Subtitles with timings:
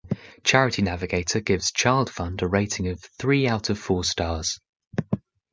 [0.43, 4.59] Charity Navigator gives ChildFund a rating of three out of four stars.